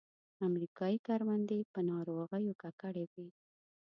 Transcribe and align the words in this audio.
امریکایي 0.47 0.97
کروندې 1.07 1.59
په 1.73 1.79
ناروغیو 1.91 2.53
ککړې 2.61 3.05
وې. 3.11 3.27